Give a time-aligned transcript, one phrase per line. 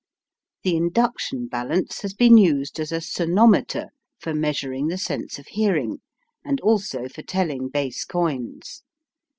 [0.63, 6.01] The induction balance has been used as a "Sonometer" for measuring the sense of hearing,
[6.43, 8.81] and also for telling base coins.